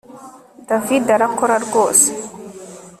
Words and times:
david 0.69 1.05
arakora 1.15 1.55
rwose 1.65 2.09